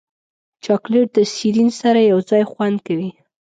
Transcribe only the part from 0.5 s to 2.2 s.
چاکلېټ د سیرین سره